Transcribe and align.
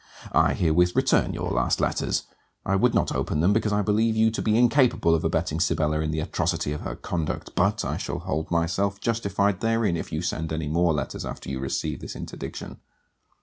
I 0.31 0.55
herewith 0.55 0.95
return 0.95 1.31
your 1.35 1.51
last 1.51 1.79
letters. 1.79 2.23
I 2.65 2.75
would 2.75 2.95
not 2.95 3.13
open 3.13 3.39
them, 3.39 3.53
because 3.53 3.71
I 3.71 3.83
believe 3.83 4.15
you 4.17 4.31
to 4.31 4.41
be 4.41 4.57
incapable 4.57 5.13
of 5.13 5.23
abetting 5.23 5.59
Sibella 5.59 5.99
in 5.99 6.09
the 6.09 6.21
atrocity 6.21 6.73
of 6.73 6.81
her 6.81 6.95
conduct, 6.95 7.53
but 7.53 7.85
I 7.85 7.97
shall 7.97 8.17
hold 8.17 8.49
myself 8.49 8.99
justified 8.99 9.59
therein 9.59 9.95
if 9.95 10.11
you 10.11 10.23
send 10.23 10.51
any 10.51 10.67
more 10.69 10.91
letters 10.91 11.23
after 11.23 11.51
you 11.51 11.59
receive 11.59 11.99
this 11.99 12.15
interdiction. 12.15 12.79